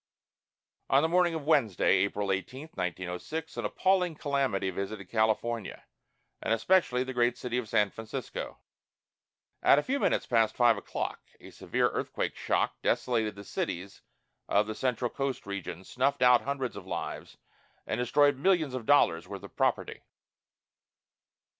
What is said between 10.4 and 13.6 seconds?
five o'clock a severe earthquake shock desolated the